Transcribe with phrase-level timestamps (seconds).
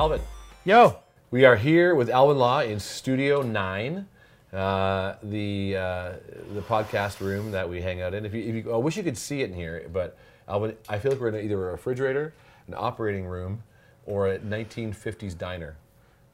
[0.00, 0.22] Alvin.
[0.64, 0.96] Yo.
[1.30, 4.08] We are here with Alvin Law in Studio 9,
[4.50, 6.12] uh, the uh,
[6.54, 8.24] the podcast room that we hang out in.
[8.24, 10.16] If you, if you, I wish you could see it in here, but
[10.48, 12.32] Alvin, I feel like we're in either a refrigerator,
[12.66, 13.62] an operating room,
[14.06, 15.76] or a 1950s diner.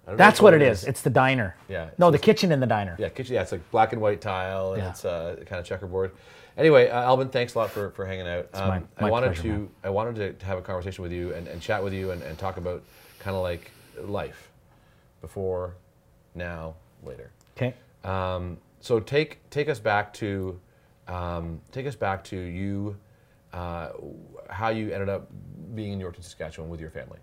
[0.07, 0.85] That's what it is.
[0.85, 1.57] It's the diner.
[1.69, 2.95] Yeah, No, the kitchen in the diner.
[3.01, 3.35] Yeah, kitchen.
[3.35, 4.91] Yeah, it's like black and white tile, and Yeah.
[4.91, 6.13] it's uh, kind of checkerboard.
[6.57, 8.49] Anyway, uh, Alvin, thanks a lot for, for hanging out.
[8.55, 9.69] Um, my- I wanted pleasure, to man.
[9.83, 12.23] I wanted to, to have a conversation with you and, and chat with you and,
[12.23, 12.85] and talk about
[13.27, 13.73] kind of like
[14.03, 14.53] life
[15.21, 15.75] before,
[16.37, 17.33] now, later.
[17.57, 17.75] Okay.
[18.05, 20.61] Um, so take take us back to
[21.09, 22.97] um, take us back to you,
[23.53, 23.89] uh,
[24.49, 25.29] how you ended up
[25.75, 27.19] being in Yorkton, Saskatchewan with your family.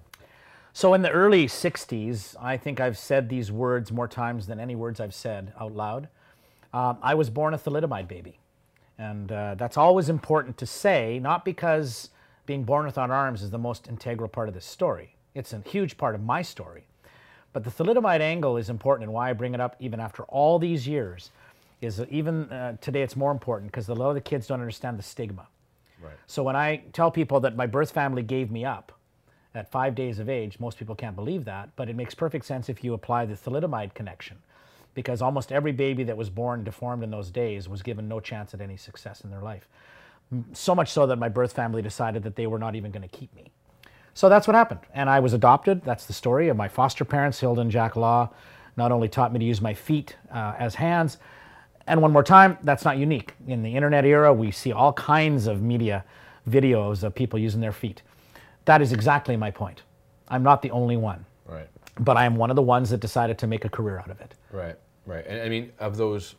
[0.73, 4.75] So in the early 60s, I think I've said these words more times than any
[4.75, 6.09] words I've said out loud.
[6.73, 8.39] Um, I was born a thalidomide baby.
[8.97, 12.09] And uh, that's always important to say, not because
[12.45, 15.12] being born without arms is the most integral part of this story.
[15.35, 16.85] It's a huge part of my story.
[17.53, 20.57] But the thalidomide angle is important, and why I bring it up even after all
[20.59, 21.29] these years
[21.81, 24.59] is that even uh, today it's more important because a lot of the kids don't
[24.59, 25.47] understand the stigma.
[26.01, 26.13] Right.
[26.27, 28.91] So when I tell people that my birth family gave me up
[29.53, 32.69] at five days of age, most people can't believe that, but it makes perfect sense
[32.69, 34.37] if you apply the thalidomide connection.
[34.95, 38.53] Because almost every baby that was born deformed in those days was given no chance
[38.53, 39.67] at any success in their life.
[40.53, 43.17] So much so that my birth family decided that they were not even going to
[43.17, 43.51] keep me.
[44.13, 44.81] So that's what happened.
[44.93, 45.83] And I was adopted.
[45.83, 48.29] That's the story of my foster parents, Hilda and Jack Law,
[48.77, 51.17] not only taught me to use my feet uh, as hands,
[51.85, 53.33] and one more time, that's not unique.
[53.47, 56.05] In the internet era, we see all kinds of media
[56.49, 58.01] videos of people using their feet.
[58.65, 59.81] That is exactly my point.
[60.29, 61.67] I'm not the only one, Right.
[61.99, 64.21] but I am one of the ones that decided to make a career out of
[64.21, 64.33] it.
[64.51, 64.75] Right.
[65.05, 65.25] Right.
[65.27, 66.35] And I mean, of those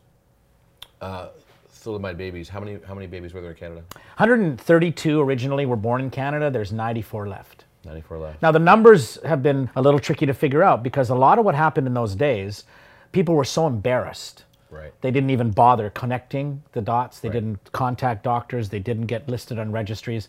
[1.01, 1.27] uh,
[1.71, 3.83] thalidomide babies, how many how many babies were there in Canada?
[4.17, 7.64] 132 originally were born in Canada, there's 94 left.
[7.85, 8.41] 94 left.
[8.41, 11.45] Now, the numbers have been a little tricky to figure out because a lot of
[11.45, 12.63] what happened in those days,
[13.11, 14.43] people were so embarrassed.
[14.69, 14.91] Right.
[15.01, 17.19] They didn't even bother connecting the dots.
[17.19, 17.35] They Right.
[17.35, 18.69] didn't contact doctors.
[18.69, 20.27] They didn't get listed on registries.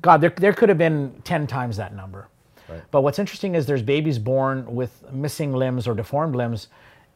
[0.00, 2.28] God, there, there could have been 10 times that number.
[2.68, 2.82] Right.
[2.90, 6.68] But what's interesting is there's babies born with missing limbs or deformed limbs,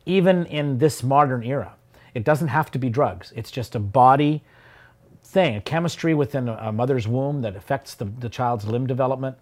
[0.05, 1.75] even in this modern era.
[2.15, 4.43] It doesn't have to be drugs, it's just a body
[5.23, 9.37] thing, a chemistry within a mother's womb that affects the, the child's limb development.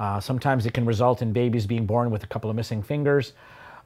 [0.00, 3.34] Uh, sometimes it can result in babies being born with a couple of missing fingers.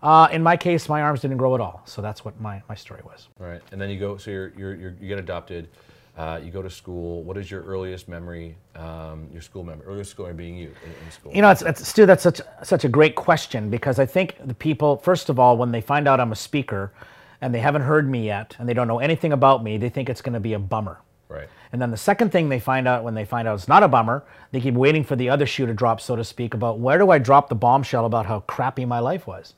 [0.01, 1.83] Uh, in my case, my arms didn't grow at all.
[1.87, 3.29] So that's what my, my story was.
[3.39, 3.61] Right.
[3.73, 4.17] And then you go.
[4.17, 5.69] So you're, you're, you're you get adopted.
[6.17, 7.25] Uh, you go to school.
[7.25, 8.55] What is your earliest memory?
[8.77, 9.85] Um, your school memory.
[9.87, 11.35] Earliest school memory being you in, in school.
[11.35, 14.55] You know, it's, it's, Stu, that's such, such a great question because I think the
[14.55, 16.93] people, first of all, when they find out I'm a speaker
[17.41, 20.09] and they haven't heard me yet and they don't know anything about me, they think
[20.09, 21.01] it's going to be a bummer.
[21.34, 21.49] Right.
[21.72, 23.89] And then the second thing they find out when they find out it's not a
[23.89, 24.22] bummer,
[24.53, 27.11] they keep waiting for the other shoe to drop, so to speak, about where do
[27.11, 29.55] I drop the bombshell about how crappy my life was?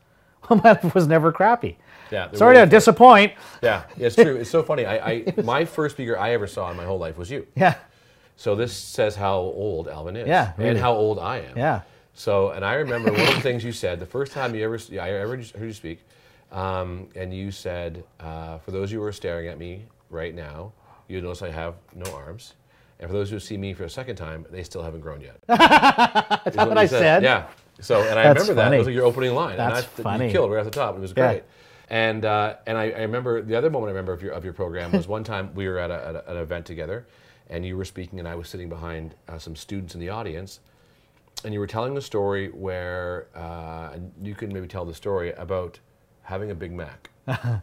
[0.49, 1.77] Well, my life was never crappy.
[2.11, 2.79] Yeah, Sorry to waiting for it.
[2.79, 3.33] disappoint.
[3.63, 3.83] Yeah.
[3.97, 4.37] It's true.
[4.37, 4.87] It's so funny.
[4.87, 7.47] I, I my first speaker I ever saw in my whole life was you.
[7.57, 7.75] Yeah.
[8.37, 10.29] So this says how old Alvin is.
[10.29, 11.57] Yeah, And how old I am.
[11.57, 11.81] Yeah.
[12.15, 14.79] So, and I remember one of the things you said the first time you ever,
[14.93, 16.01] I ever heard you speak,
[16.51, 20.35] um, and you said, uh, for those of you who are staring at me right
[20.35, 20.73] now,
[21.09, 22.55] you notice I have no arms.
[22.99, 25.37] And for those who see me for a second time, they still haven't grown yet.
[25.47, 27.23] That's what I said?
[27.23, 27.49] Yeah.
[27.81, 28.73] So, and I That's remember that.
[28.73, 29.59] It was like your opening line.
[29.59, 30.27] That's and I, funny.
[30.27, 30.97] You killed right off the top.
[30.97, 31.33] It was Yeah.
[31.33, 31.45] great.
[31.89, 34.55] And uh, and I, I remember the other moment I remember of your of your
[34.55, 37.07] program was one time we were at, a, at a, an event together,
[37.49, 40.59] and you were speaking, and I was sitting behind uh, some students in the audience,
[41.45, 45.33] and you were telling the story where uh, and you can maybe tell the story
[45.35, 45.79] about
[46.23, 47.11] having a Big Mac.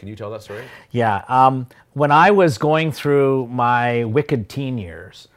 [0.00, 0.64] can you tell that story?
[0.92, 1.22] Yeah.
[1.28, 5.28] Um, when I was going through my wicked teen years,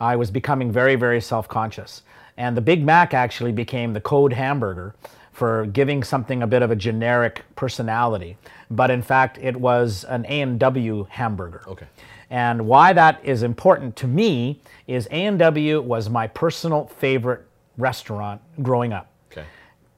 [0.00, 2.02] I was becoming very, very self conscious.
[2.36, 4.96] And the Big Mac actually became the code hamburger
[5.32, 8.36] for giving something a bit of a generic personality.
[8.72, 11.62] But in fact, it was an A&W hamburger.
[11.68, 11.86] Okay.
[12.28, 17.44] And why that is important to me is A&W was my personal favorite
[17.76, 19.10] restaurant growing up.
[19.30, 19.44] Okay.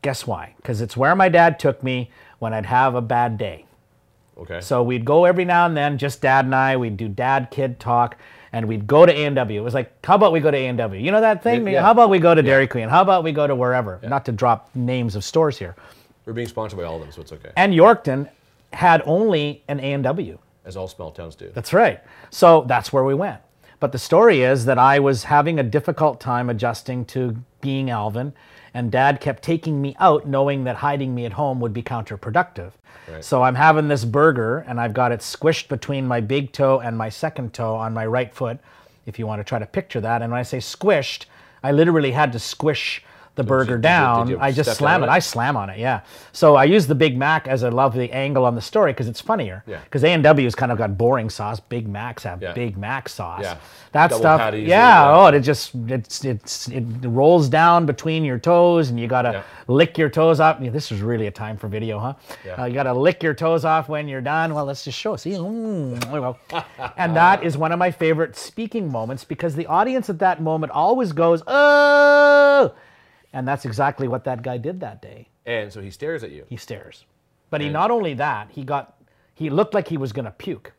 [0.02, 0.52] Guess why?
[0.58, 3.64] Because it's where my dad took me when I'd have a bad day.
[4.40, 4.60] Okay.
[4.60, 6.76] So we'd go every now and then, just dad and I.
[6.76, 8.16] We'd do dad kid talk,
[8.52, 9.60] and we'd go to A and W.
[9.60, 11.02] It was like, how about we go to A and W?
[11.02, 11.66] You know that thing?
[11.68, 11.82] Yeah.
[11.82, 12.88] How about we go to Dairy Queen?
[12.88, 14.00] How about we go to wherever?
[14.02, 15.76] Not to drop names of stores here.
[16.24, 17.50] we're being sponsored by all of them, so it's okay.
[17.56, 18.28] And Yorkton
[18.72, 20.38] had only an A and W.
[20.64, 21.50] As all small towns do.
[21.54, 22.00] That's right.
[22.30, 23.40] So that's where we went.
[23.80, 28.34] But the story is that I was having a difficult time adjusting to being Alvin,
[28.74, 32.72] and dad kept taking me out knowing that hiding me at home would be counterproductive.
[33.08, 33.24] Right.
[33.24, 36.96] So I'm having this burger, and I've got it squished between my big toe and
[36.96, 38.58] my second toe on my right foot,
[39.06, 40.22] if you want to try to picture that.
[40.22, 41.24] And when I say squished,
[41.62, 43.02] I literally had to squish
[43.40, 44.26] the burger you- did you- down.
[44.26, 45.06] did you I just slam it.
[45.06, 45.10] it?
[45.10, 45.78] I slam on it.
[45.78, 46.00] Yeah.
[46.32, 49.20] So I use the Big Mac as a lovely angle on the story because it's
[49.20, 49.62] funnier.
[49.66, 49.78] Yeah.
[49.84, 51.58] Because A and W's kind of got boring sauce.
[51.60, 52.52] Big Macs have Yeah.
[52.52, 53.40] Big Mac sauce.
[53.42, 53.56] Yeah.
[53.92, 54.54] That Double stuff.
[54.54, 55.10] yeah.
[55.12, 59.42] Oh, it just it's it's it rolls down between your toes, and you gotta Yeah.
[59.66, 60.58] lick your toes off.
[60.60, 62.14] Yeah, this is really a time for video, huh?
[62.46, 62.54] Yeah.
[62.62, 64.54] Uh, you gotta lick your toes off when you're done.
[64.54, 65.16] Well, let's just show.
[65.16, 66.36] See, Mm, there we go.
[66.96, 70.70] and that is one of my favorite speaking moments because the audience at that moment
[70.72, 72.72] always goes, "Oh,"
[73.32, 75.28] and that's exactly what that guy did that day.
[75.46, 76.44] And so he stares at you.
[76.48, 77.04] He stares,
[77.50, 78.96] but he not only that he got
[79.34, 80.72] he looked like he was gonna puke.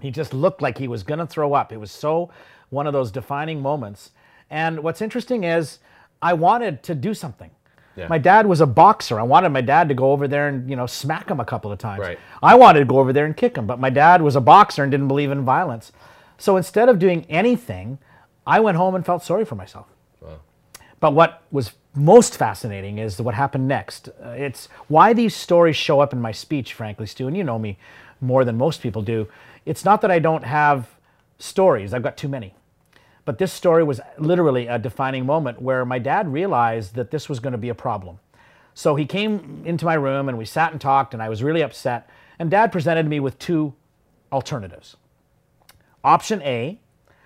[0.00, 1.72] He just looked like he was gonna throw up.
[1.72, 2.30] It was so
[2.70, 4.10] one of those defining moments.
[4.50, 5.78] And what's interesting is
[6.20, 7.50] I wanted to do something.
[7.96, 8.08] Yeah.
[8.08, 9.20] My dad was a boxer.
[9.20, 11.70] I wanted my dad to go over there and you know smack him a couple
[11.70, 12.00] of times.
[12.00, 12.18] Right.
[12.42, 14.82] I wanted to go over there and kick him, but my dad was a boxer
[14.82, 15.92] and didn't believe in violence.
[16.38, 17.98] So instead of doing anything,
[18.46, 19.86] I went home and felt sorry for myself.
[21.02, 24.08] But what was most fascinating is what happened next.
[24.08, 27.58] Uh, it's why these stories show up in my speech, frankly, Stu, and you know
[27.58, 27.76] me
[28.20, 29.26] more than most people do.
[29.66, 30.86] It's not that I don't have
[31.40, 32.54] stories, I've got too many.
[33.24, 37.40] But this story was literally a defining moment where my dad realized that this was
[37.40, 38.20] going to be a problem.
[38.72, 41.62] So he came into my room and we sat and talked, and I was really
[41.62, 42.08] upset.
[42.38, 43.74] And dad presented me with two
[44.30, 44.96] alternatives.
[46.04, 46.78] Option A,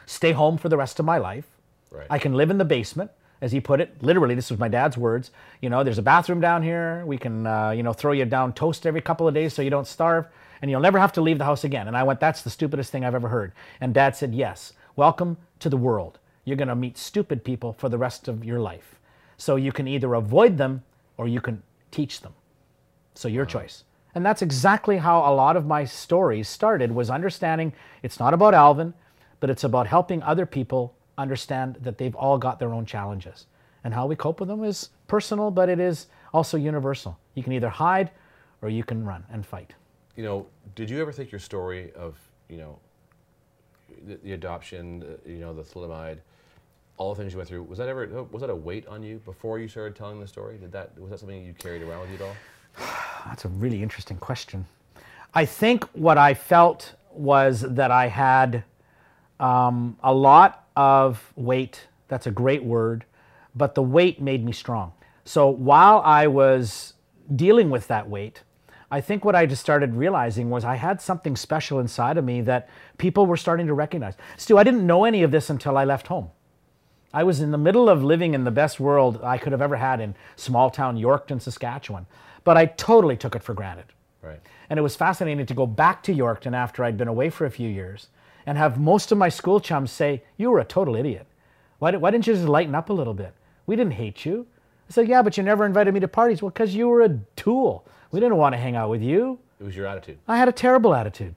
[0.07, 1.45] stay home for the rest of my life.
[1.91, 2.07] Right.
[2.09, 4.03] I can live in the basement, as he put it.
[4.03, 5.31] Literally, this was my dad's words.
[5.61, 7.05] You know, there's a bathroom down here.
[7.07, 9.71] We can, uh, you know, throw you down toast every couple of days so you
[9.71, 10.27] don't starve,
[10.63, 11.89] and you'll never have to leave the house again.
[11.89, 13.53] And I went, that's the stupidest thing I've ever heard.
[13.81, 16.19] And dad said, yes, welcome to the world.
[16.45, 18.99] You're going to meet stupid people for the rest of your life.
[19.37, 20.83] So you can either avoid them
[21.17, 22.35] or you can teach them.
[23.15, 23.85] So your choice.
[24.15, 28.55] And that's exactly how a lot of my stories started was understanding it's not about
[28.55, 28.95] Alvin,
[29.41, 33.47] but it's about helping other people understand that they've all got their own challenges.
[33.85, 37.19] And how we cope with them is personal, but it is also universal.
[37.35, 38.11] You can either hide
[38.63, 39.75] or you can run and fight.
[40.17, 42.19] You know, did you ever think your story of,
[42.49, 42.79] you know,
[44.07, 46.19] the, the adoption, the, you know, the thalidomide,
[46.97, 49.19] all the things you went through, was that ever, was that a weight on you
[49.25, 50.59] before you started telling the story?
[50.59, 52.37] Did that, was that something you carried around with you at all?
[53.27, 54.67] That's a really interesting question.
[55.35, 58.65] I think what I felt was that I had
[59.39, 61.89] um, a lot of weight.
[62.09, 63.05] That's a great word,
[63.55, 64.93] but the weight made me strong.
[65.25, 66.95] So while I was
[67.35, 68.43] dealing with that weight,
[68.91, 72.41] I think what I just started realizing was I had something special inside of me
[72.43, 72.69] that
[72.99, 74.15] people were starting to recognize.
[74.37, 76.31] Stu, I didn't know any of this until I left home.
[77.13, 79.77] I was in the middle of living in the best world I could have ever
[79.77, 82.07] had in small town Yorkton, Saskatchewan,
[82.45, 83.87] but I totally took it for granted.
[84.23, 84.41] Right.
[84.71, 87.51] And it was fascinating to go back to Yorkton after I'd been away for a
[87.51, 88.09] few years
[88.47, 91.27] and have most of my school chums say, You were a total idiot.
[91.79, 93.35] Why, why didn't you just lighten up a little bit?
[93.67, 94.47] We didn't hate you.
[94.89, 96.41] I said, Yeah, but you never invited me to parties.
[96.41, 97.85] Well, because you were a tool.
[98.13, 99.39] We didn't want to hang out with you.
[99.61, 100.19] It was your attitude.
[100.29, 101.35] I had a terrible attitude.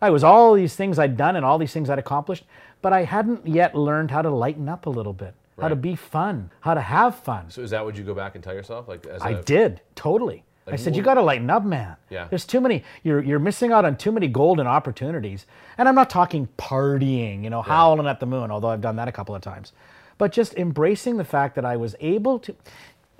[0.00, 2.44] I was all these things I'd done and all these things I'd accomplished,
[2.82, 5.96] but I hadn't yet learned how to lighten up a little bit, how to be
[5.96, 7.50] fun, how to have fun.
[7.50, 8.88] So is that what you go back and tell yourself?
[8.88, 10.44] Like, as I a- did totally.
[10.66, 11.96] I Like, said, "You got to lighten up, man.
[12.10, 12.26] Yeah.
[12.28, 12.82] There's too many.
[13.04, 15.46] You're you're missing out on too many golden opportunities."
[15.78, 19.08] And I'm not talking partying, you know, howling at the moon, although I've done that
[19.08, 19.72] a couple of times,
[20.18, 22.54] but just embracing the fact that I was able to.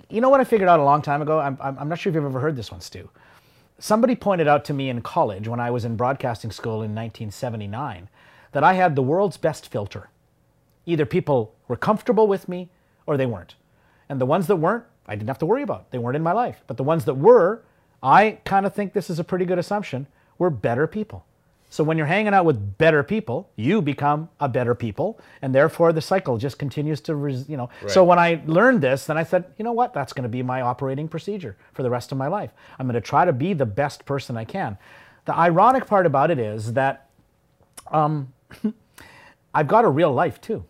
[0.09, 1.39] You know what I figured out a long time ago?
[1.39, 3.09] I'm I'm, I'm not sure if you've ever heard this one, Stu.
[3.79, 8.09] Somebody pointed out to me in college when I was in broadcasting school in 1979
[8.51, 10.09] that I had the world's best filter
[10.87, 12.69] either people were comfortable with me
[13.05, 13.55] or they weren't.
[14.09, 15.91] And the ones that weren't, I didn't have to worry about.
[15.91, 16.61] They weren't in my life.
[16.67, 17.63] But the ones that were,
[18.03, 21.25] I kind of think this is a pretty good assumption, were better people.
[21.69, 25.91] So when you're hanging out with better people, you become a better people, and therefore
[25.91, 27.69] the cycle just continues to, res- you know.
[27.87, 29.93] So when I learned this, then I said, you know what?
[29.93, 32.51] That's going to be my operating procedure for the rest of my life.
[32.79, 34.77] I'm going to try to be the best person I can.
[35.25, 37.09] The ironic part about it is that
[37.91, 38.31] um,
[39.53, 40.63] I've got a real life too.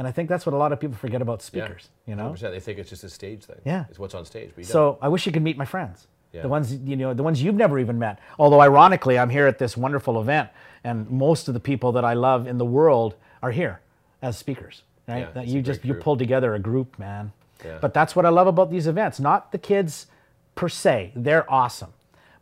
[0.00, 1.44] And I think that's what a lot of people forget about Yeah.
[1.44, 2.30] speakers, you know?
[2.30, 2.52] 100%.
[2.52, 3.60] They think it's just a stage thing.
[3.66, 3.84] Yeah.
[3.90, 4.48] It's what's on stage.
[4.54, 4.72] But you don't.
[4.72, 6.08] So I wish you could meet my friends.
[6.32, 6.40] Yeah.
[6.40, 8.18] The ones you know, the ones you've never even met.
[8.38, 10.48] Although ironically, I'm here at this wonderful event,
[10.84, 13.80] and most of the people that I love in the world are here
[14.22, 14.84] as speakers.
[15.06, 15.18] Right?
[15.18, 17.32] Yeah, that you just you pulled together a group, man.
[17.62, 17.76] Yeah.
[17.78, 19.20] But that's what I love about these events.
[19.20, 20.06] Not the kids
[20.54, 21.92] per se; they're awesome,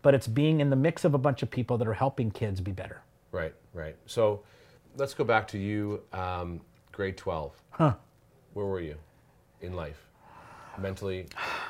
[0.02, 2.60] but it's being in the mix of a bunch of people that are helping kids
[2.60, 3.00] be better.
[3.32, 3.96] Right, right.
[4.06, 4.44] So
[4.96, 6.60] let's go back to you, um,
[6.98, 7.52] grade 12.
[7.70, 7.94] Huh.
[8.54, 8.96] Where were you
[9.60, 10.04] in life?
[10.78, 11.26] Mentally,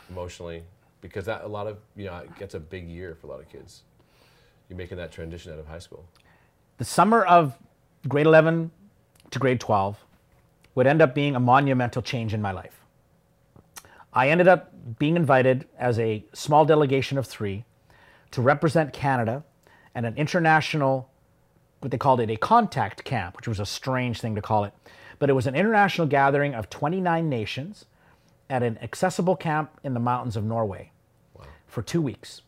[0.09, 0.63] emotionally?
[1.03, 3.39] Because that, a lot of, you know, it gets a big year for a lot
[3.39, 3.83] of kids.
[4.71, 6.07] You're making that transition out of high school.
[6.79, 7.59] the summer of
[8.09, 8.71] grade 11
[9.31, 10.03] to grade 12
[10.75, 12.81] would end up being a monumental change in my life.
[14.15, 17.67] I ended up being invited as a small delegation of three
[18.31, 19.45] to represent Canada
[19.95, 21.11] at an international,
[21.81, 24.73] what they called it, a contact camp, which was a strange thing to call it.
[25.19, 27.87] But it was an international gathering of 29 nations
[28.49, 30.93] at an accessible camp in the mountains of Norway
[31.67, 32.43] for two weeks.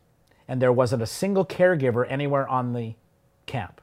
[0.48, 2.94] And there wasn't a single caregiver anywhere on the
[3.46, 3.80] camp.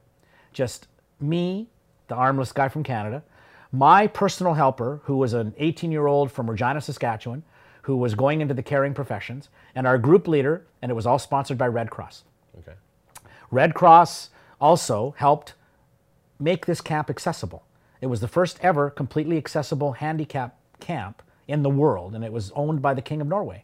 [0.51, 0.87] Just
[1.19, 1.67] me,
[2.07, 3.23] the armless guy from Canada,
[3.71, 7.43] my personal helper, who was an 18 year old from Regina, Saskatchewan,
[7.83, 11.19] who was going into the caring professions, and our group leader, and it was all
[11.19, 12.23] sponsored by Red Cross.
[12.59, 12.77] Okay.
[13.51, 14.29] Red Cross
[14.59, 15.53] also helped
[16.39, 17.63] make this camp accessible.
[18.01, 22.51] It was the first ever completely accessible handicap camp in the world, and it was
[22.55, 23.63] owned by the King of Norway.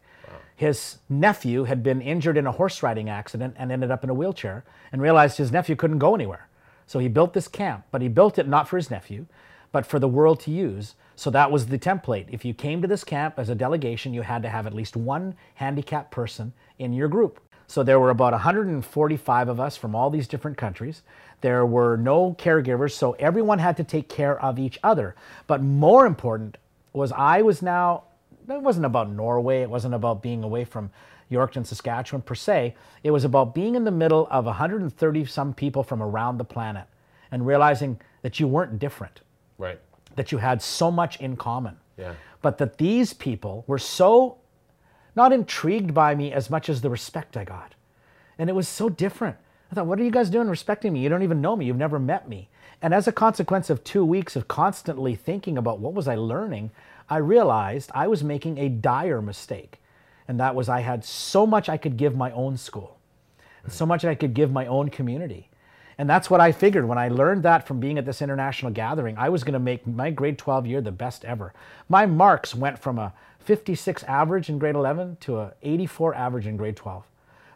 [0.56, 4.14] His nephew had been injured in a horse riding accident and ended up in a
[4.14, 6.48] wheelchair and realized his nephew couldn't go anywhere.
[6.86, 9.26] So he built this camp, but he built it not for his nephew,
[9.72, 10.96] but for the world to use.
[11.16, 12.28] So that was the template.
[12.30, 14.96] If you came to this camp as a delegation, you had to have at least
[14.96, 17.40] one handicapped person in your group.
[17.68, 21.02] So there were about 145 of us from all these different countries.
[21.42, 25.16] There were no caregivers, so everyone had to take care of each other.
[25.48, 26.58] But more important
[26.94, 28.04] was I was now,
[28.48, 30.92] it wasn't about Norway, it wasn't about being away from
[31.32, 32.76] Yorkton, Saskatchewan per se.
[33.04, 36.86] It was about being in the middle of 130 some people from around the planet
[37.32, 39.22] and realizing that you weren't different,
[39.58, 39.80] Right.
[40.16, 41.78] that you had so much in common.
[41.98, 42.14] Yeah.
[42.42, 44.38] But that these people were so
[45.16, 47.76] not intrigued by me as much as the respect I got.
[48.38, 49.38] And it was so different.
[49.72, 51.02] I thought, what are you guys doing respecting me?
[51.02, 51.66] You don't even know me.
[51.66, 52.50] You've never met me.
[52.82, 56.72] And as a consequence of two weeks of constantly thinking about what was I learning,
[57.10, 59.82] I realized I was making a dire mistake.
[60.28, 62.98] And that was I had so much I could give my own school,
[63.64, 65.50] and so much I could give my own community.
[65.98, 69.18] And that's what I figured when I learned that from being at this international gathering.
[69.18, 71.54] I was going to make my grade 12 year the best ever.
[71.88, 73.14] My marks went from a
[73.44, 77.04] 56 average in grade 11 to a 84 average in grade 12.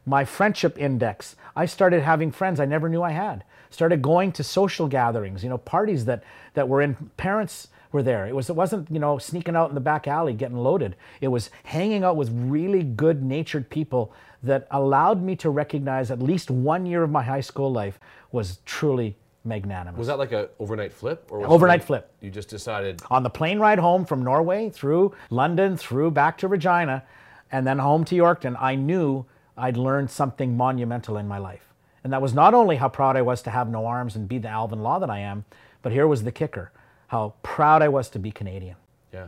[0.05, 3.43] My friendship index, I started having friends I never knew I had.
[3.69, 8.25] Started going to social gatherings, you know, parties that that were in parents were there.
[8.25, 10.95] It was it wasn't, you know, sneaking out in the back alley getting loaded.
[11.19, 14.13] It was hanging out with really good-natured people
[14.43, 17.99] that allowed me to recognize at least one year of my high school life
[18.31, 19.97] was truly magnanimous.
[19.97, 22.11] Was that like a overnight flip or was Overnight flip.
[22.21, 26.47] You just decided on the plane ride home from Norway through London, through back to
[26.47, 27.03] Regina,
[27.51, 29.25] and then home to Yorkton, I knew
[29.55, 31.73] I'd learned something monumental in my life.
[32.03, 34.37] And that was not only how proud I was to have no arms and be
[34.37, 35.45] the Alvin Law that I am,
[35.81, 36.71] but here was the kicker
[37.07, 38.75] how proud I was to be Canadian.
[39.13, 39.27] Yeah.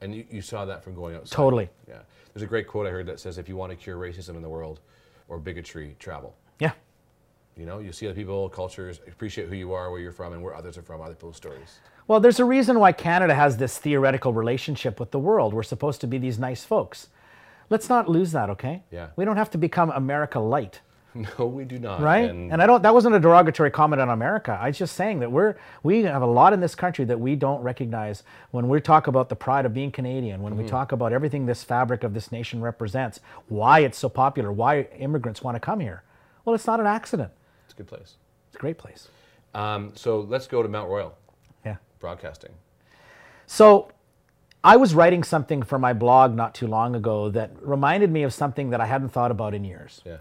[0.00, 1.34] And you, you saw that from going outside.
[1.34, 1.68] Totally.
[1.88, 2.00] Yeah.
[2.34, 4.42] There's a great quote I heard that says if you want to cure racism in
[4.42, 4.80] the world
[5.28, 6.34] or bigotry, travel.
[6.58, 6.72] Yeah.
[7.60, 10.42] You know, you see other people, cultures, appreciate who you are, where you're from, and
[10.42, 11.80] where others are from, other people's stories.
[12.08, 15.52] Well, there's a reason why Canada has this theoretical relationship with the world.
[15.52, 17.08] We're supposed to be these nice folks.
[17.68, 18.82] Let's not lose that, okay?
[18.90, 19.08] Yeah.
[19.14, 20.80] We don't have to become America light.
[21.12, 22.00] No, we do not.
[22.00, 22.30] right?
[22.30, 22.84] And, And, I don't.
[22.84, 24.56] That wasn't a derogatory comment on America.
[24.60, 27.34] I was just saying that we're we have a lot in this country that we
[27.34, 30.40] don't recognize when we talk about the pride of being Canadian.
[30.40, 30.70] When we mm-hmm.
[30.70, 35.42] talk about everything this fabric of this nation represents, why it's so popular, why immigrants
[35.42, 36.04] want to come here.
[36.44, 37.32] Well, it's not an accident.
[37.70, 38.16] It's a good place.
[38.48, 39.08] It's a great place.
[39.54, 41.14] Um, so let's go to Mount Royal
[41.64, 41.76] Yeah.
[42.00, 42.50] Broadcasting.
[43.46, 43.90] So
[44.64, 48.34] I was writing something for my blog not too long ago that reminded me of
[48.34, 50.02] something that I hadn't thought about in years.
[50.04, 50.18] Yeah.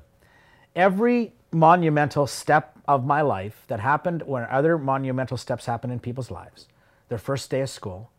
[0.76, 6.30] every monumental step of my life that happened when other monumental steps happen in people's
[6.30, 6.68] lives
[7.10, 8.12] their first day of school,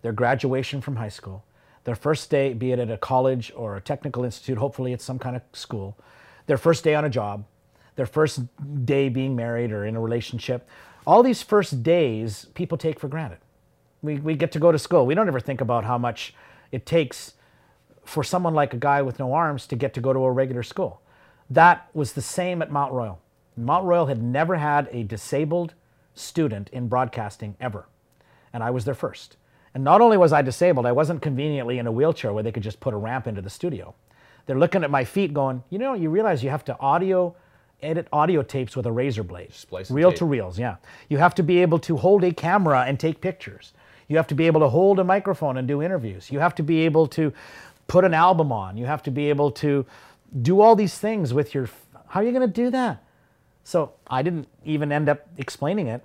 [0.00, 1.44] their graduation from high school,
[1.84, 5.18] their first day, be it at a college or a technical institute, hopefully it's some
[5.18, 5.98] kind of school,
[6.46, 7.44] their first day on a job,
[7.98, 8.40] their first
[8.84, 10.68] day being married or in a relationship.
[11.04, 13.38] All these first days people take for granted.
[14.02, 15.04] We, we get to go to school.
[15.04, 16.32] We don't ever think about how much
[16.70, 17.34] it takes
[18.04, 20.62] for someone like a guy with no arms to get to go to a regular
[20.62, 21.02] school.
[21.50, 23.18] That was the same at Mount Royal.
[23.56, 25.74] Mount Royal had never had a disabled
[26.14, 27.88] student in broadcasting ever,
[28.52, 29.38] and I was their first.
[29.74, 32.62] And not only was I disabled, I wasn't conveniently in a wheelchair where they could
[32.62, 33.96] just put a ramp into the studio.
[34.46, 37.34] They're looking at my feet going, you know, you realize you have to audio
[37.82, 39.52] edit audio tapes with a razor blade.
[39.52, 40.18] Splice Reel tape.
[40.18, 40.76] to reels, yeah.
[41.08, 43.72] You have to be able to hold a camera and take pictures.
[44.08, 46.30] You have to be able to hold a microphone and do interviews.
[46.30, 47.32] You have to be able to
[47.86, 48.76] put an album on.
[48.76, 49.86] You have to be able to
[50.42, 51.68] do all these things with your.
[52.08, 53.02] How are you going to do that?
[53.64, 56.02] So I didn't even end up explaining it.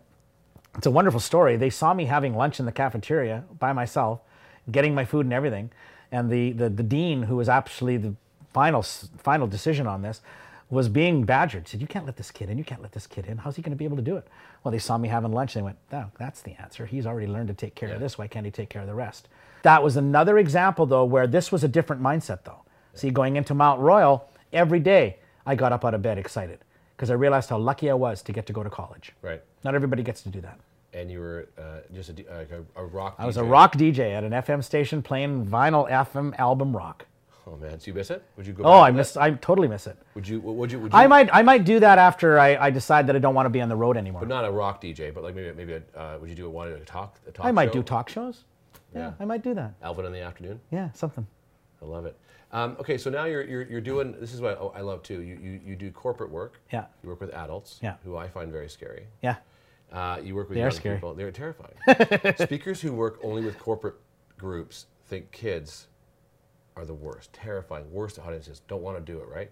[0.78, 1.56] It's a wonderful story.
[1.56, 4.20] They saw me having lunch in the cafeteria by myself,
[4.70, 5.72] getting my food and everything.
[6.12, 8.16] And the, the, the dean, who was actually the
[8.54, 10.22] final, final decision on this,
[10.70, 11.68] was being badgered.
[11.68, 12.58] Said, You can't let this kid in.
[12.58, 13.38] You can't let this kid in.
[13.38, 14.28] How's he going to be able to do it?
[14.64, 15.54] Well, they saw me having lunch.
[15.54, 16.86] They went, No, that's the answer.
[16.86, 18.18] He's already learned to take care of this.
[18.18, 19.28] Why can't he take care of the rest?
[19.64, 22.64] That was another example, though, where this was a different mindset, though.
[22.94, 26.60] See, going into Mount Royal, every day I got up out of bed excited
[26.96, 29.14] because I realized how lucky I was to get to go to college.
[29.22, 29.42] Right.
[29.64, 30.60] Not everybody gets to do that.
[30.94, 33.18] And you were uh, just a, a, a rock.
[33.18, 37.08] DJ I was a rock DJ at an FM station playing vinyl FM album rock.
[37.46, 38.24] Oh man, so you miss it?
[38.38, 38.64] Would you go?
[38.64, 38.98] Oh, back I to that?
[38.98, 39.18] miss.
[39.18, 39.98] I totally miss it.
[40.16, 40.40] Would you?
[40.40, 40.80] Would you?
[40.80, 40.98] Would you?
[40.98, 41.30] I might.
[41.34, 43.68] I might do that after I, I decide that I don't want to be on
[43.70, 44.22] the road anymore.
[44.22, 46.50] But not a rock DJ, but like maybe maybe a, uh, would you do it?
[46.52, 47.18] Wanted a talk?
[47.28, 47.50] A talk show?
[47.50, 47.74] I might show?
[47.74, 48.46] do talk shows.
[48.94, 49.12] Yeah, Yeah.
[49.20, 49.74] I might do that.
[49.82, 50.60] Alvin in the afternoon.
[50.72, 51.28] Yeah, something.
[51.82, 52.18] I love it.
[52.54, 55.22] Um, okay, so now you're, you're, you're doing, this is what I love too.
[55.24, 56.62] You, you, you do corporate work.
[56.72, 56.86] Yeah.
[57.02, 57.96] You work with adults, Yeah.
[58.06, 59.08] who I find very scary.
[59.24, 59.38] Yeah.
[59.92, 60.96] Uh, you work with They are young scary.
[60.98, 61.16] people.
[61.16, 61.74] They're terrifying.
[62.38, 63.96] Speakers who work only with corporate
[64.38, 65.88] groups think kids
[66.76, 69.52] are the worst, terrifying, worst audiences, don't want to do it, right?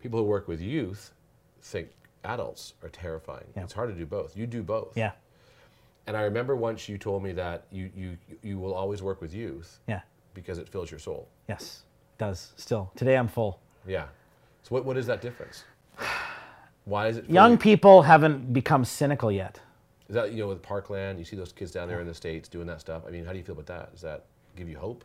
[0.00, 1.12] People who work with youth
[1.62, 1.88] think
[2.24, 3.46] adults are terrifying.
[3.56, 3.64] Yeah.
[3.64, 4.36] It's hard to do both.
[4.36, 4.96] You do both.
[4.96, 5.12] Yeah.
[6.06, 9.34] And I remember once you told me that you, you, you will always work with
[9.34, 10.00] youth Yeah.
[10.34, 11.28] because it fills your soul.
[11.48, 11.82] Yes.
[12.18, 13.60] Does still today I'm full.
[13.86, 14.06] Yeah.
[14.62, 15.64] So what, what is that difference?
[16.84, 19.60] Why is it Young you- people haven't become cynical yet.
[20.08, 21.18] Is that you know with Parkland?
[21.20, 23.04] You see those kids down there in the states doing that stuff.
[23.06, 23.92] I mean, how do you feel about that?
[23.92, 24.24] Does that
[24.56, 25.04] give you hope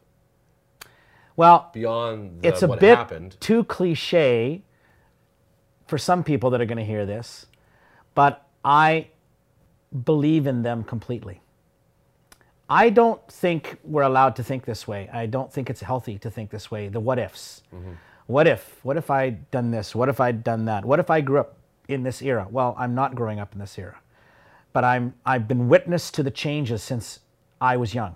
[1.36, 3.38] Well, beyond the, it's a bit happened?
[3.40, 4.64] too cliche
[5.88, 7.46] for some people that are going to hear this,
[8.14, 9.08] but I
[10.04, 11.42] believe in them completely.
[12.70, 15.10] I don't think we're allowed to think this way.
[15.14, 16.88] I don't think it's healthy to think this way.
[16.88, 17.62] The what ifs.
[17.74, 17.92] Mm-hmm.
[18.28, 18.80] What if?
[18.84, 19.94] What if I'd done this?
[19.94, 20.84] What if I'd done that?
[20.84, 22.48] What if I grew up in this era?
[22.50, 24.00] Well, I'm not growing up in this era,
[24.74, 27.20] but I'm I've been witness to the changes since
[27.62, 28.16] I was young.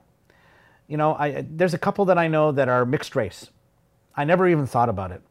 [0.89, 3.47] You know, I, there's a couple that I know that are mixed race.
[4.15, 5.21] I never even thought about it.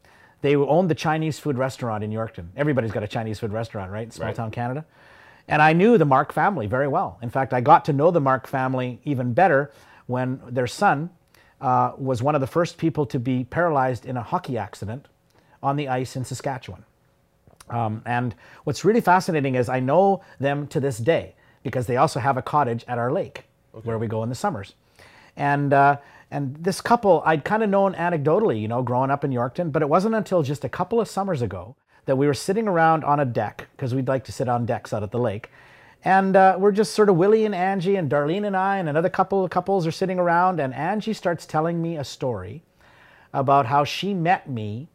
[0.40, 2.46] They owned the Chinese food restaurant in Yorkton.
[2.56, 4.12] Everybody's got a Chinese food restaurant, right?
[4.12, 4.36] Small Right.
[4.36, 4.86] town Canada.
[5.48, 7.18] And I knew the Mark family very well.
[7.22, 9.72] In fact, I got to know the Mark family even better
[10.06, 11.10] when their son
[11.60, 15.08] uh, was one of the first people to be paralyzed in a hockey accident
[15.60, 16.84] on the ice in Saskatchewan.
[17.68, 22.20] Um, and what's really fascinating is I know them to this day because they also
[22.20, 24.74] have a cottage at our lake where we go in the summers.
[25.38, 25.96] And uh,
[26.30, 29.80] and this couple I'd kind of known anecdotally, you know, growing up in Yorkton, but
[29.80, 33.20] it wasn't until just a couple of summers ago that we were sitting around on
[33.20, 35.50] a deck because we'd like to sit on decks out at the lake.
[36.04, 39.08] And uh, we're just sort of Willie and Angie and Darlene and I and another
[39.08, 42.62] couple of couples are sitting around, and Angie starts telling me a story
[43.32, 44.88] about how she met me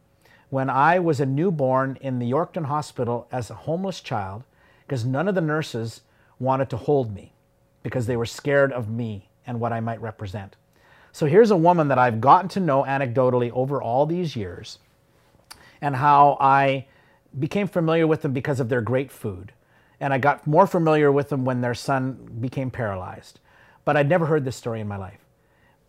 [0.50, 4.44] when I was a newborn in the Yorkton Hospital as a homeless child
[4.86, 6.02] because none of the nurses
[6.38, 7.32] wanted to hold me
[7.82, 10.56] because they were scared of me and what I might represent.
[11.12, 14.78] So here's a woman that I've gotten to know anecdotally over all these years
[15.80, 16.86] and how I
[17.38, 19.52] became familiar with them because of their great food.
[20.00, 23.38] And I got more familiar with them when their son became paralyzed.
[23.84, 25.20] But I'd never heard this story in my life.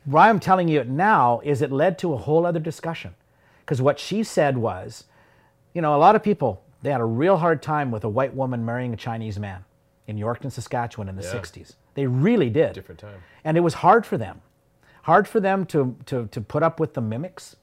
[0.05, 3.15] Why I'm telling you it now is it led to a whole other discussion.
[3.61, 5.05] Because what she said was,
[5.73, 8.35] you know, a lot of people, they had a real hard time with a white
[8.35, 9.65] woman marrying a Chinese man
[10.05, 11.31] in Yorkton, Saskatchewan in the Yeah.
[11.31, 11.73] 60s.
[11.95, 12.73] They really did.
[12.73, 13.21] Different time.
[13.43, 14.41] And it was hard for them.
[15.03, 17.55] Hard for them to, to, to put up with the mimics.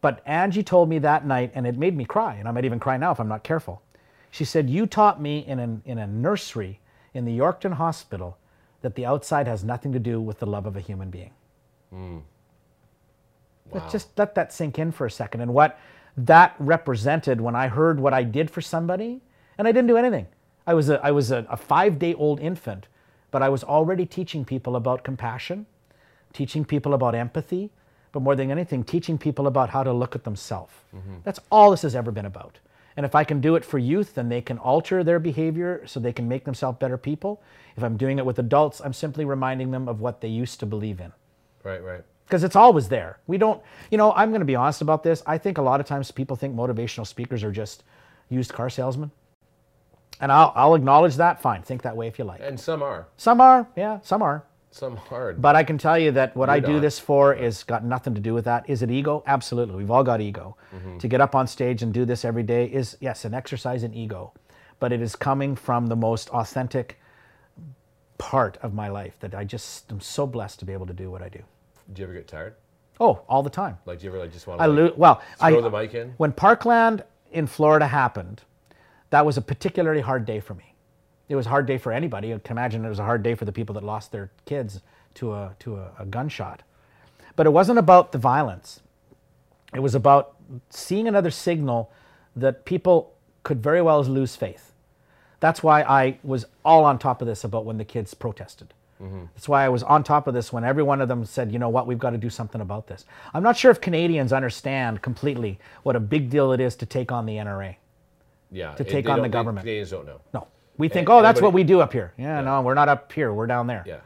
[0.00, 2.78] But Angie told me that night, and it made me cry, and I might even
[2.80, 3.82] cry now if I'm not careful.
[4.30, 6.80] She said, You taught me in, an, in a nursery
[7.14, 8.36] in the Yorkton Hospital
[8.82, 11.30] that the outside has nothing to do with the love of a human being.
[11.90, 12.18] Hmm.
[13.70, 13.80] Wow.
[13.80, 15.40] Let- Just let that sink in for a second.
[15.40, 15.78] And what
[16.16, 19.20] that represented when I heard what I did for somebody,
[19.58, 20.26] and I didn't do anything.
[20.66, 22.88] I was a, I was a, a five day old infant,
[23.34, 25.66] but I was already teaching people about compassion,
[26.32, 27.72] teaching people about empathy,
[28.12, 30.72] but more than anything, teaching people about how to look at themselves.
[30.94, 31.16] Mm-hmm.
[31.24, 32.60] That's all this has ever been about.
[32.96, 35.98] And if I can do it for youth, then they can alter their behavior so
[35.98, 37.42] they can make themselves better people.
[37.76, 40.66] If I'm doing it with adults, I'm simply reminding them of what they used to
[40.66, 41.12] believe in
[41.64, 42.04] Right, right.
[42.26, 43.18] because it's always there.
[43.26, 45.24] We don't, you know, I'm going to be honest about this.
[45.26, 47.82] I think a lot of times people think motivational speakers are just
[48.28, 49.10] used car salesmen.
[50.20, 51.40] And I'll, I'll acknowledge that.
[51.40, 51.62] Fine.
[51.62, 52.40] Think that way if you like.
[52.42, 53.08] And some are.
[53.16, 54.44] Some are, yeah, some are.
[54.70, 55.40] Some hard.
[55.40, 56.82] But I can tell you that what I You're do not.
[56.82, 58.68] this for is got nothing to do with that.
[58.68, 59.22] Is it ego?
[59.24, 59.76] Absolutely.
[59.76, 60.56] We've all got ego.
[60.74, 60.98] Mm-hmm.
[60.98, 63.94] To get up on stage and do this every day is, yes, an exercise in
[63.94, 64.32] ego.
[64.80, 66.98] But it is coming from the most authentic
[68.18, 71.08] part of my life that I just am so blessed to be able to do
[71.10, 71.40] what I do.
[71.92, 72.54] do you ever get tired?
[73.00, 73.78] Oh, all the time.
[73.86, 74.64] Like, do you ever like just want to?
[74.64, 76.14] I to lo- well, throw I, the mic in?
[76.16, 78.42] when Parkland in Florida happened,
[79.14, 80.74] that was a particularly hard day for me.
[81.28, 82.28] It was a hard day for anybody.
[82.28, 84.80] You can imagine it was a hard day for the people that lost their kids
[85.14, 86.64] to a to a, a gunshot.
[87.36, 88.80] But it wasn't about the violence.
[89.72, 90.34] It was about
[90.68, 91.92] seeing another signal
[92.34, 94.72] that people could very well lose faith.
[95.38, 98.74] That's why I was all on top of this about when the kids protested.
[99.00, 99.26] Mm-hmm.
[99.36, 101.60] That's why I was on top of this when every one of them said, you
[101.60, 103.04] know what, we've got to do something about this.
[103.32, 107.12] I'm not sure if Canadians understand completely what a big deal it is to take
[107.12, 107.76] on the NRA.
[108.50, 108.74] Yeah.
[108.74, 109.64] To take on the government.
[109.64, 110.20] Canadians don't know.
[110.32, 110.48] No.
[110.76, 112.12] We think, A- oh, that's what we do up here.
[112.18, 113.32] Yeah, no, we're not up here.
[113.32, 113.84] We're down there.
[113.86, 114.00] Yeah,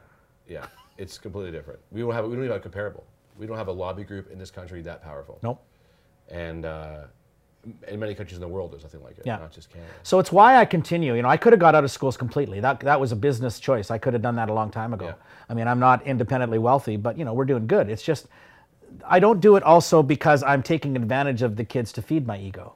[0.46, 0.66] yeah,
[0.98, 1.80] it's completely different.
[1.90, 3.04] We don't have we don't even have a comparable.
[3.38, 5.38] We don't have a lobby group in this country that powerful.
[5.42, 5.64] Nope.
[6.28, 7.04] And uh,
[7.86, 9.22] in many countries in the world, there's nothing like it.
[9.24, 9.36] Yeah.
[9.36, 9.90] Not just Canada.
[10.02, 11.14] So it's why I continue.
[11.14, 12.60] You know, I could have got out of schools completely.
[12.60, 13.90] That that was a business choice.
[13.90, 15.06] I could have done that a long time ago.
[15.06, 15.14] Yeah.
[15.48, 17.88] I mean, I'm not independently wealthy, but you know, we're doing good.
[17.88, 18.26] It's just
[19.06, 22.38] I don't do it also because I'm taking advantage of the kids to feed my
[22.38, 22.74] ego.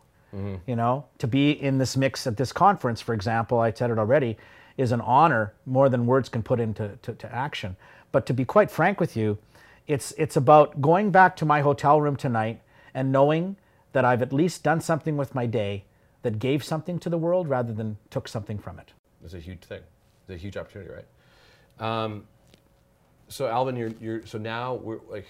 [0.67, 3.99] You know, to be in this mix at this conference, for example, I said it
[3.99, 4.39] already,
[4.79, 7.77] is an honor more than words can put into to, to action.
[8.13, 9.39] But to be quite frank with you,
[9.87, 12.61] it's it's about going back to my hotel room tonight
[12.95, 13.57] and knowing
[13.93, 15.85] that I've at least done something with my day
[16.23, 18.93] that gave something to the world rather than took something from it.
[19.25, 19.83] It's a huge thing.
[20.23, 21.05] It's a huge opportunity, right?
[21.81, 22.27] Um,
[23.29, 25.27] so Alvin, you're you're so now we're like,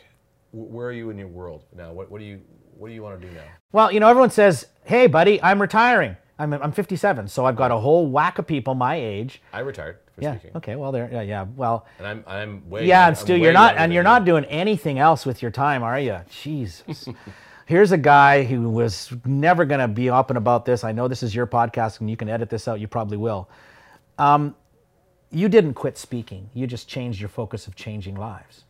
[0.52, 1.92] where are you in your world now?
[1.92, 2.40] What what do you
[2.83, 3.45] what do you want to do now?
[3.71, 6.16] Well, you know, everyone says, "Hey, buddy, I'm retiring.
[6.37, 9.99] I'm I'm 57, so I've got a whole whack of people my age." I retired
[10.12, 10.33] for Yeah.
[10.33, 10.75] speaking, Okay.
[10.75, 11.09] Well, there.
[11.12, 11.23] Yeah.
[11.23, 11.47] Yeah.
[11.55, 11.87] Well.
[11.99, 15.25] and I'm I'm way Yeah, and Stu, you're not, and you're not doing anything else
[15.25, 16.18] with your time, are you?
[16.29, 17.09] Jesus.
[17.66, 20.83] Here's a guy who was never going to be up and about this.
[20.83, 22.81] I know this is your podcast, and you can edit this out.
[22.81, 23.49] You probably will.
[24.18, 24.57] Um,
[25.31, 26.51] you didn't quit speaking.
[26.53, 28.64] You just changed your focus of changing lives.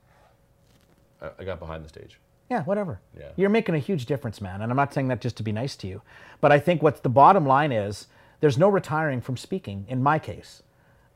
[1.23, 2.19] I, I got behind the stage.
[2.51, 3.01] Yeah, whatever.
[3.19, 3.31] Yeah.
[3.37, 4.61] You're making a huge difference, man.
[4.61, 6.03] And I'm not saying that just to be nice to you.
[6.41, 8.09] But I think what the bottom line is
[8.41, 10.63] there's no retiring from speaking in my case.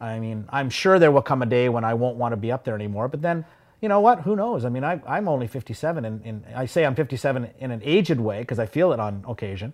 [0.00, 2.52] I mean, I'm sure there will come a day when I won't want to be
[2.52, 3.08] up there anymore.
[3.08, 3.44] But then,
[3.80, 4.20] you know what?
[4.20, 4.64] Who knows?
[4.64, 8.20] I mean, I, I'm only 57, and, and I say I'm 57 in an aged
[8.20, 9.72] way because I feel it on occasion.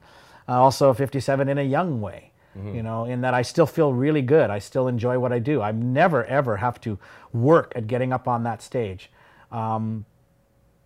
[0.49, 2.31] Uh, also, 57 in a young way.
[2.75, 4.51] You know, in that I still feel really good.
[4.51, 5.63] I still enjoy what I do.
[5.63, 6.99] I never ever have to
[7.33, 9.11] work at getting up on that stage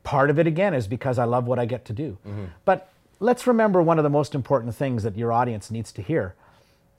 [0.06, 2.16] part of it again is because I love what I get to do.
[2.26, 2.44] Mm-hmm.
[2.64, 6.34] But let's remember one of the most important things that your audience needs to hear.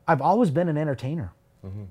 [0.07, 1.31] I've always been an entertainer.
[1.65, 1.83] Mm-hmm.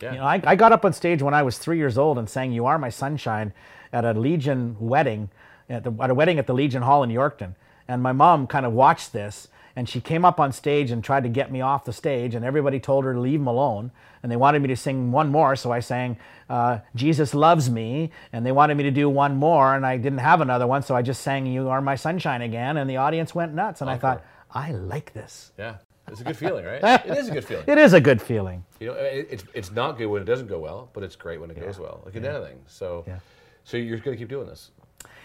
[0.00, 0.12] Yeah.
[0.12, 2.28] You know, I, I got up on stage when I was three years old and
[2.28, 3.52] sang "You Are My Sunshine"
[3.92, 5.30] at a Legion wedding,
[5.70, 7.54] at, the, at a wedding at the Legion Hall in Yorkton.
[7.86, 9.46] And my mom kind of watched this,
[9.76, 12.44] and she came up on stage and tried to get me off the stage, and
[12.44, 13.92] everybody told her to leave him alone.
[14.22, 16.16] And they wanted me to sing one more, so I sang
[16.50, 20.18] uh, "Jesus Loves Me," and they wanted me to do one more, and I didn't
[20.18, 23.34] have another one, so I just sang "You Are My Sunshine" again, and the audience
[23.34, 23.82] went nuts.
[23.82, 25.52] And I thought, I like this.
[25.58, 25.76] Yeah.
[26.08, 26.82] It's a good feeling, right?
[27.06, 27.64] it is a good feeling.
[27.66, 28.64] It is a good feeling.
[28.80, 31.40] You know, it, it's it's not good when it doesn't go well, but it's great
[31.40, 32.02] when it goes well.
[32.04, 32.58] Like in anything.
[32.66, 33.18] So, Yeah.
[33.64, 34.70] so you're gonna keep doing this.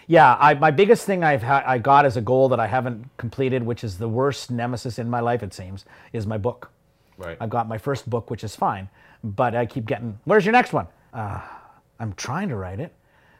[0.06, 3.06] Yeah, I, my biggest thing I've ha- I got as a goal that I haven't
[3.16, 6.70] completed, which is the worst nemesis in my life, it seems, is my book.
[7.18, 7.36] Right.
[7.40, 8.88] I've got my first book, which is fine,
[9.22, 10.86] but I keep getting, where's your next one?
[11.12, 11.40] Uh,
[12.00, 12.92] I'm trying to write it.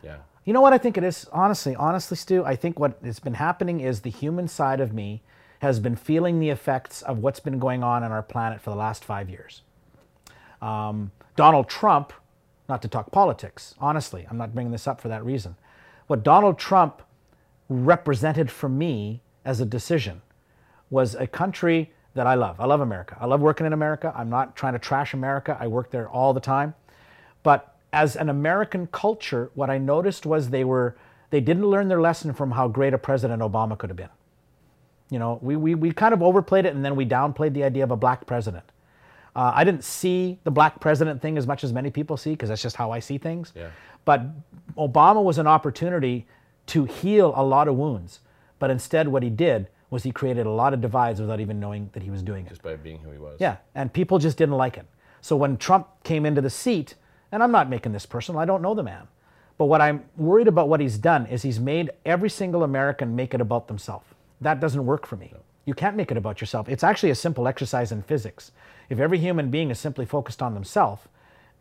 [0.03, 0.19] Yeah.
[0.45, 1.27] You know what I think it is?
[1.33, 5.23] Honestly, honestly, Stu, I think what has been happening is the human side of me
[5.61, 8.77] has been feeling the effects of what's been going on on our planet for the
[8.77, 9.63] last five years.
[10.61, 12.13] Um, Donald Trump,
[12.69, 15.57] not to talk politics, honestly, I'm not bringing this up for that reason.
[16.07, 17.03] What Donald Trump
[17.69, 20.23] represented for me as a decision
[20.91, 22.61] was a country that I love.
[22.61, 23.17] I love America.
[23.21, 24.13] I love working in America.
[24.15, 25.57] I'm not trying to trash America.
[25.59, 26.75] I work there all the time.
[27.43, 30.97] But as an American culture, what I noticed was they were
[31.31, 34.11] they didn't learn their lesson from how great a President Obama could have been.
[35.09, 37.85] You know, we, we, we kind of overplayed it and then we downplayed the idea
[37.85, 38.65] of a black president.
[39.35, 42.51] Uh, I didn't see the black president thing as much as many people see because
[42.51, 43.53] that's just how I see things.
[43.55, 43.71] Yeah.
[44.05, 44.27] But
[44.77, 46.27] Obama was an opportunity
[46.67, 48.21] to heal a lot of wounds.
[48.59, 51.91] But instead, what he did was he created a lot of divides without even knowing
[51.93, 52.51] that he was doing it.
[52.51, 53.37] Just by being who he was.
[53.41, 54.87] Yeah, and people just didn't like it.
[55.21, 56.95] So when Trump came into the seat,
[57.31, 59.09] and I'm not making this personal, I don't know the man.
[59.59, 63.35] But what I'm worried about what he's done is he's made every single American make
[63.35, 64.07] it about themselves.
[64.41, 65.33] That doesn't work for me.
[65.65, 66.69] You can't make it about yourself.
[66.69, 68.51] It's actually a simple exercise in physics.
[68.93, 71.03] If every human being is simply focused on themselves,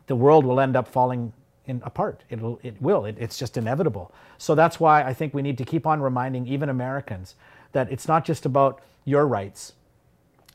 [0.06, 1.32] the world will end up falling
[1.64, 2.24] in, apart.
[2.28, 3.06] It'll, it will.
[3.06, 4.12] It, it's just inevitable.
[4.36, 7.34] So that's why I think we need to keep on reminding even Americans
[7.72, 9.72] that it's not just about your rights,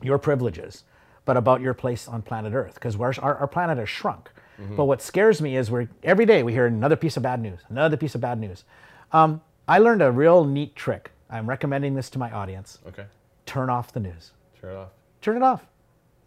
[0.02, 0.84] your privileges,
[1.24, 4.30] but about your place on planet Earth because our, our planet has shrunk.
[4.76, 7.60] But what scares me is we're every day we hear another piece of bad news,
[7.68, 8.64] another piece of bad news.
[9.12, 11.10] Um, I learned a real neat trick.
[11.28, 12.78] I'm recommending this to my audience.
[12.86, 13.06] Okay.
[13.46, 14.32] Turn off the news.
[14.60, 14.88] Turn it off.
[15.20, 15.66] Turn it off.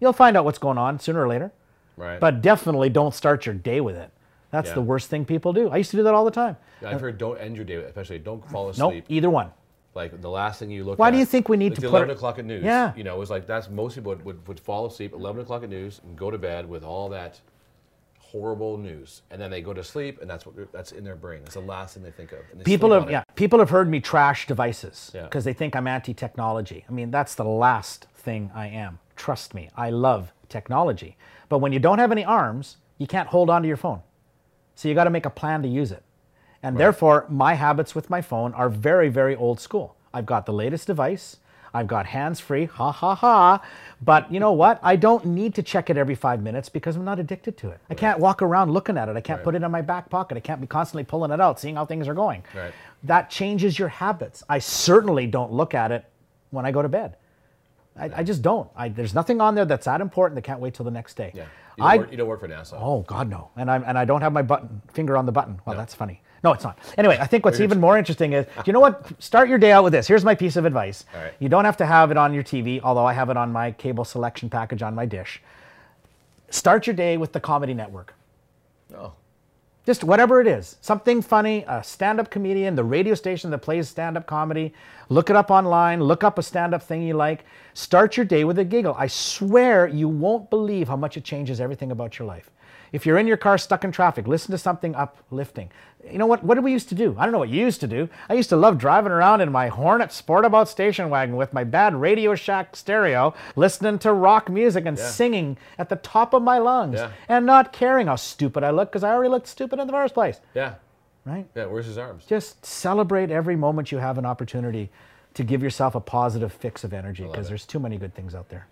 [0.01, 1.51] You'll find out what's going on sooner or later.
[1.95, 2.19] Right.
[2.19, 4.11] But definitely don't start your day with it.
[4.49, 4.75] That's Yeah.
[4.75, 5.69] the worst thing people do.
[5.69, 6.57] I used to do that all the time.
[6.81, 9.05] Yeah, I've heard don't end your day, with- especially don't fall Nope, asleep.
[9.07, 9.51] either one.
[9.93, 10.99] Like the last thing you look at.
[10.99, 11.11] Why at.
[11.11, 12.63] do you think we need like to the put- 11 o'clock at news?
[12.63, 12.93] Yeah.
[12.95, 15.63] You know, it was like that's most people would, would, would fall asleep 11 o'clock
[15.63, 17.39] at news and go to bed with all that
[18.19, 21.41] horrible news, and then they go to sleep, and that's what that's in their brain.
[21.43, 22.39] That's the last thing they think of.
[22.63, 25.23] People have yeah, people have heard me trash devices Yeah.
[25.23, 26.85] because they think I'm anti-technology.
[26.87, 28.99] I mean, that's the last thing I am.
[29.21, 31.15] Trust me, I love technology.
[31.47, 34.01] But when you don't have any arms, you can't hold on to your phone.
[34.73, 36.01] So you got to make a plan to use it.
[36.63, 39.95] And therefore, my habits with my phone are very, very old school.
[40.11, 41.37] I've got the latest device.
[41.71, 43.63] I've got hands free, ha ha ha.
[44.01, 44.79] But you know what?
[44.81, 47.79] I don't need to check it every five minutes because I'm not addicted to it.
[47.91, 49.15] I can't walk around looking at it.
[49.15, 50.35] I can't put it in my back pocket.
[50.35, 52.43] I can't be constantly pulling it out, seeing how things are going.
[52.55, 52.73] Right.
[53.03, 54.43] That changes your habits.
[54.49, 56.05] I certainly don't look at it
[56.49, 57.17] when I go to bed.
[57.97, 58.69] I, I just don't.
[58.75, 61.31] I, there's nothing on there that's that important that can't wait till the next day.
[61.35, 61.43] Yeah.
[61.77, 62.73] You don't, I, work, you don't work for NASA.
[62.77, 63.49] Oh God, no!
[63.55, 65.59] And I'm and I don't have my button finger on the button.
[65.65, 66.21] Well, that's funny.
[66.43, 66.79] No, it's not.
[66.97, 69.11] Anyway, I think what's even more interesting is, you know what?
[69.19, 70.07] Start your day out with this.
[70.07, 71.05] Here's my piece of advice.
[71.13, 71.33] All right.
[71.39, 73.71] You don't have to have it on your TV, although I have it on my
[73.73, 75.39] cable selection package on my dish.
[76.49, 78.15] Start your day with the Comedy Network.
[78.97, 79.13] Oh.
[79.83, 84.27] Just whatever it is, something funny, a stand-up comedian, the radio station that plays stand-up
[84.27, 84.73] comedy.
[85.09, 86.01] Look it up online.
[86.01, 87.45] Look up a stand-up thing you like.
[87.73, 88.93] Start your day with a giggle.
[88.95, 92.51] I swear you won't believe how much it changes everything about your life.
[92.91, 95.71] If you're in your car stuck in traffic, listen to something uplifting.
[96.11, 96.43] You know what?
[96.43, 97.15] What did we used to do?
[97.17, 98.09] I don't know what you used to do.
[98.27, 101.95] I used to love driving around in my Hornet Sportabout station wagon with my bad
[101.95, 106.95] Radio Shack stereo, listening to rock music and singing at the top of my lungs,
[106.99, 107.11] Yeah.
[107.29, 110.13] and not caring how stupid I look because I already looked stupid in the first
[110.13, 110.39] place.
[110.53, 110.75] Yeah.
[111.23, 111.45] Right?
[111.55, 111.65] Yeah.
[111.67, 112.25] Where's his arms?
[112.25, 114.89] Just celebrate every moment you have an opportunity
[115.35, 118.49] to give yourself a positive fix of energy because there's too many good things out
[118.49, 118.67] there.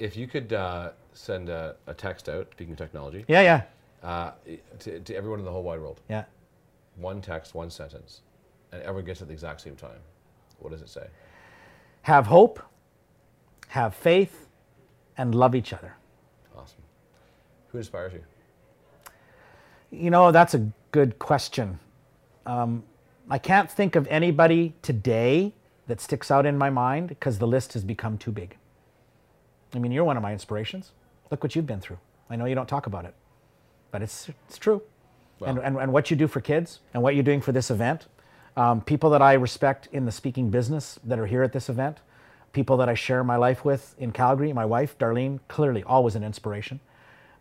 [0.00, 3.62] If you could uh, send a, a text out, speaking of technology, Yeah, yeah,
[4.08, 4.32] uh,
[4.80, 6.24] to, to everyone in the whole wide world, yeah.
[6.96, 8.22] one text, one sentence,
[8.72, 10.00] and everyone gets it at the exact same time,
[10.58, 11.06] what does it say?
[12.02, 12.60] Have hope,
[13.68, 14.46] have faith,
[15.18, 15.94] and love each other.
[16.56, 16.82] Awesome.
[17.68, 18.22] Who inspires you?
[19.90, 21.78] You know, that's a good question.
[22.46, 22.84] Um,
[23.28, 25.52] I can't think of anybody today
[25.88, 28.56] that sticks out in my mind because the list has become too big.
[29.74, 30.92] I mean, you're one of my inspirations.
[31.30, 31.98] Look what you've been through.
[32.28, 33.14] I know you don't talk about it,
[33.90, 34.82] but it's, it's true.
[35.44, 38.06] and, and, and what you do for kids and what you're doing for this event,
[38.56, 41.98] um, people that I respect in the speaking business that are here at this event,
[42.52, 46.24] people that I share my life with in Calgary, my wife, Darlene, clearly always an
[46.24, 46.80] inspiration.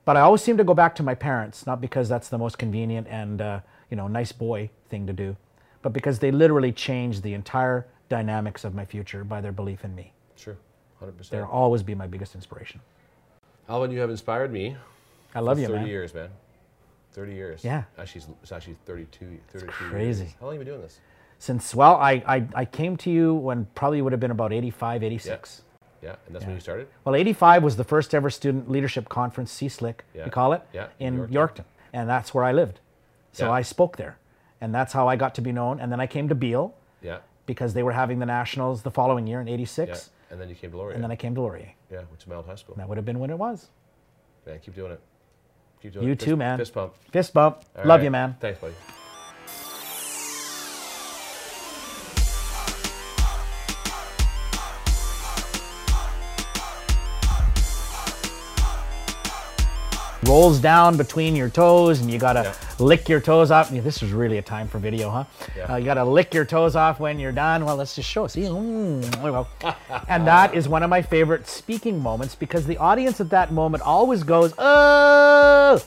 [0.06, 2.58] But I always seem to go back to my parents, not because that's the most
[2.58, 5.36] convenient and uh, you know nice boy thing to do,
[5.82, 9.94] but because they literally changed the entire dynamics of my future by their belief in
[9.96, 10.14] me.
[10.36, 10.58] Sure.
[11.02, 11.30] 100%.
[11.30, 12.82] They'll always be my biggest inspiration.
[13.68, 14.76] Alvin, you have inspired me
[15.36, 15.88] I love you, 30 man.
[15.88, 16.30] years, man.
[17.14, 17.64] 30 years.
[17.64, 17.84] Yeah.
[17.98, 20.24] Actually, it's- it's actually 32, 32 crazy.
[20.24, 20.36] Years.
[20.40, 21.00] How long have you been doing this?
[21.38, 25.04] Since well, I, I I came to you when probably would have been about 85,
[25.04, 25.62] 86.
[26.02, 26.88] Yeah, and that's when you started?
[27.06, 30.26] Well, 85 was the first ever student leadership conference, CSLIC, Yeah.
[30.26, 31.30] you call it, Yeah, in Yorkton.
[31.32, 31.64] Yorkton.
[31.94, 32.80] And that's where I lived.
[33.34, 33.52] So Yeah.
[33.52, 34.18] I spoke there.
[34.62, 35.80] And that's how I got to be known.
[35.80, 37.20] And then I came to Beale Yeah.
[37.46, 39.54] because they were having the Nationals the following year in Yeah.
[39.56, 40.10] 86.
[40.32, 40.96] And then you came to Laurier.
[40.96, 41.74] And then I came to Laurier.
[41.92, 42.76] yeah, which is Mount High School.
[42.76, 43.70] That would have been when it was.
[44.46, 45.02] Man, keep doing it.
[45.82, 46.20] Keep doing You it.
[46.20, 46.58] too, man.
[46.58, 46.94] Fist pump.
[47.12, 47.64] Fist bump.
[47.78, 48.04] All Love right.
[48.04, 48.36] you, man.
[48.40, 48.74] Thanks, buddy.
[60.26, 62.54] Rolls down between your toes, and you gotta Yeah.
[62.80, 63.72] Lick your toes off.
[63.72, 65.24] Yeah, this is really a time for video, huh?
[65.56, 65.74] Yeah.
[65.74, 67.66] Uh, you gotta lick your toes off when you're done.
[67.66, 68.28] Well, let's just show.
[68.28, 69.48] See, Mm, there we go.
[70.08, 73.84] and that is one of my favorite speaking moments because the audience at that moment
[73.84, 75.82] always goes, "Oh!"